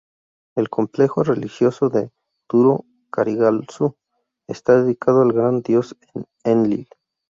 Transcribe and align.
El 0.55 0.67
complejo 0.71 1.21
religioso 1.23 1.89
de 1.89 2.09
Duro-Kurigalzu 2.49 3.97
está 4.47 4.81
dedicado 4.81 5.21
al 5.21 5.31
gran 5.31 5.61
dios 5.61 5.95
Enlil. 6.43 6.89